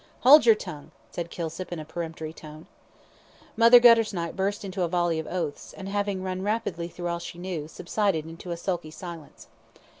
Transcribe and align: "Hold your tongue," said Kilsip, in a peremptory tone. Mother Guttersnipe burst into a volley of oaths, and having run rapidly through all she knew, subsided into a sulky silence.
"Hold 0.21 0.47
your 0.47 0.55
tongue," 0.55 0.89
said 1.11 1.29
Kilsip, 1.29 1.71
in 1.71 1.77
a 1.77 1.85
peremptory 1.85 2.33
tone. 2.33 2.65
Mother 3.55 3.79
Guttersnipe 3.79 4.35
burst 4.35 4.65
into 4.65 4.81
a 4.81 4.87
volley 4.87 5.19
of 5.19 5.27
oaths, 5.27 5.73
and 5.73 5.87
having 5.87 6.23
run 6.23 6.41
rapidly 6.41 6.87
through 6.87 7.07
all 7.09 7.19
she 7.19 7.37
knew, 7.37 7.67
subsided 7.67 8.25
into 8.25 8.49
a 8.49 8.57
sulky 8.57 8.89
silence. 8.89 9.45